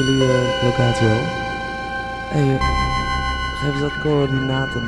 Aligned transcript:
eh, 0.00 0.64
locatie 0.64 1.06
wel? 1.06 1.16
Hé, 2.28 2.40
hey, 2.40 2.56
eh, 2.56 2.64
geef 3.60 3.72
eens 3.72 3.80
dat 3.80 4.00
coördinaten. 4.02 4.82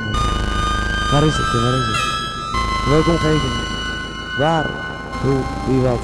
Waar 1.11 1.23
is 1.23 1.37
het? 1.37 1.61
Waar 1.61 1.73
is 1.73 1.87
het? 1.87 2.89
Welke 2.89 3.09
omgeving? 3.09 3.53
Waar? 4.37 4.65
Hoe? 5.21 5.39
Wie 5.67 5.81
wat? 5.81 5.99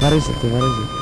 Waar 0.00 0.12
is 0.12 0.26
het? 0.26 0.50
Waar 0.50 0.60
is 0.60 0.76
het? 0.76 1.01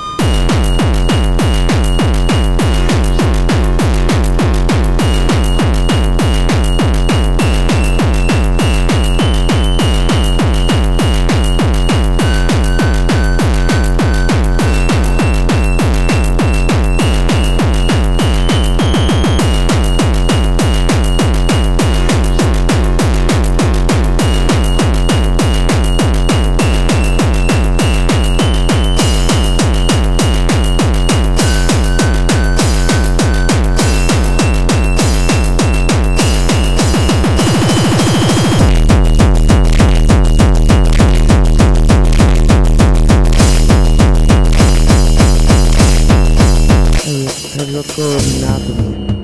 Geef 47.50 47.66
eens 47.66 47.72
wat 47.72 47.94
coördinaten. 47.94 48.74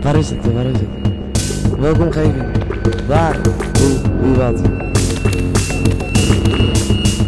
Waar 0.03 0.17
is 0.17 0.31
het? 0.31 0.53
Waar 0.53 0.65
is 0.65 0.79
het? 0.79 1.79
Welke 1.79 2.03
omgeving? 2.03 2.45
Waar? 3.07 3.41
Hoe? 3.79 3.99
Wie 4.23 4.35
wat? 4.35 4.61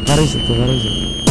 Waar 0.06 0.19
is 0.19 0.32
het? 0.32 0.56
Waar 0.58 0.69
is 0.69 0.82
het? 0.82 1.28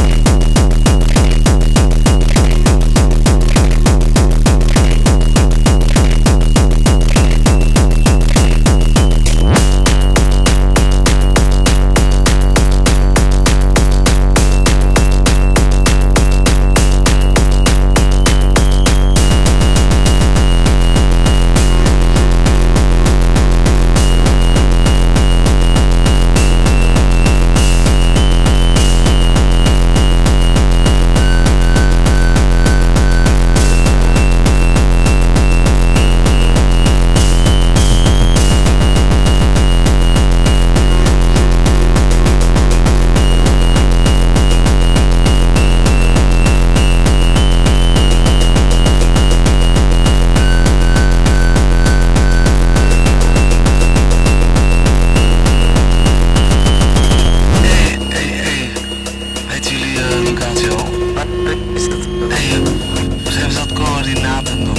Al? 60.48 61.14
Waar 61.14 61.28
is 61.74 61.84
het? 61.84 62.08
Hey, 62.30 62.48
eh, 62.52 63.32
geef 63.32 63.46
eens 63.46 63.58
wat 63.58 63.74
coördinaten 63.74 64.66
dan. 64.66 64.76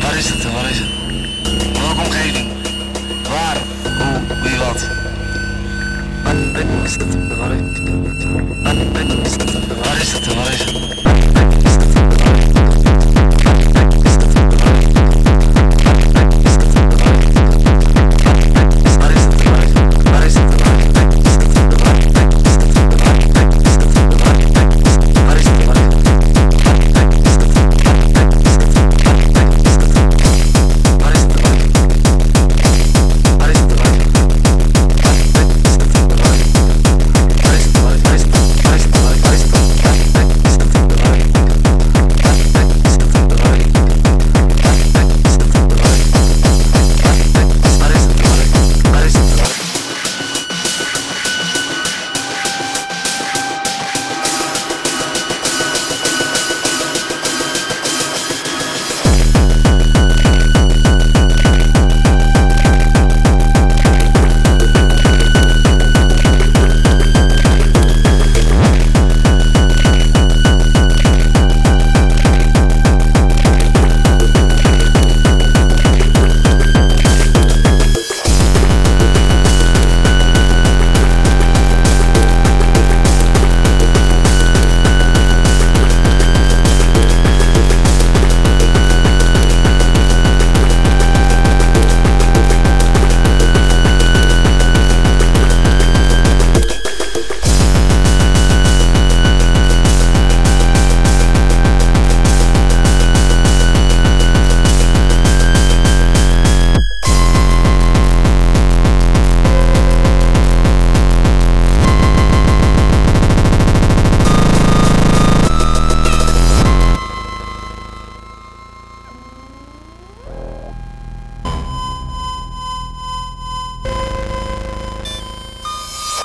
Waar 0.00 0.16
is 0.16 0.28
het? 0.28 0.52
Waar 0.52 0.70
is 0.70 0.78
het? 0.78 0.88
Welke 1.78 2.00
omgeving? 2.00 2.48
Waar? 3.28 3.56
Hoe? 3.98 4.42
Wie 4.42 4.58
wat? 4.58 4.88
Waar 6.22 6.34
is 6.84 6.96
het? 6.96 7.28
Waar 7.38 7.50
is 7.50 7.60
het? 7.62 7.88
Waar 9.82 10.00
is 10.00 10.12
het? 10.12 10.34
Waar 10.34 10.52
is 10.52 10.64
het? 10.64 11.05